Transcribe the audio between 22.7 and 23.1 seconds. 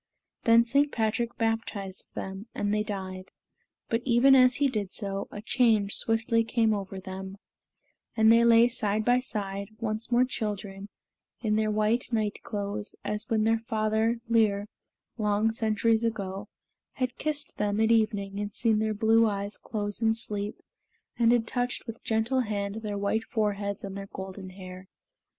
their